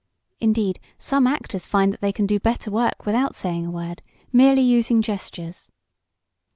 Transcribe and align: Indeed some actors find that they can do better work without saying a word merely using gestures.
Indeed 0.39 0.79
some 0.97 1.27
actors 1.27 1.67
find 1.67 1.93
that 1.93 2.01
they 2.01 2.11
can 2.11 2.25
do 2.25 2.39
better 2.39 2.71
work 2.71 3.05
without 3.05 3.35
saying 3.35 3.67
a 3.67 3.69
word 3.69 4.01
merely 4.33 4.63
using 4.63 4.99
gestures. 5.03 5.69